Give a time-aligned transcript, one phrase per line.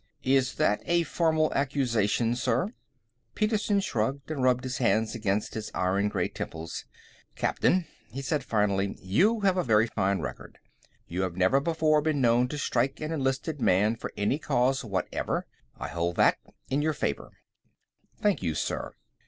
[0.23, 2.73] "Is that a formal accusation, sir?"
[3.35, 6.85] Petersen shrugged and rubbed his hands against his iron grey temples.
[7.35, 10.57] "Captain," he said finally, "you have a very fine record.
[11.07, 15.45] You have never before been known to strike an enlisted man for any cause whatever.
[15.77, 17.37] I hold that in your favor."
[18.19, 18.95] "Thank you, sir."